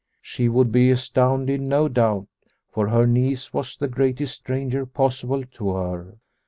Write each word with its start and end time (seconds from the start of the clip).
She 0.23 0.49
would 0.49 0.71
be 0.71 0.89
astounded 0.89 1.61
no 1.61 1.87
doubt, 1.87 2.25
for 2.71 2.87
her 2.87 3.05
niece 3.05 3.53
was 3.53 3.77
the 3.77 3.87
greatest 3.87 4.33
stranger 4.33 4.83
possible 4.87 5.43
to 5.43 5.73
her. 5.75 6.15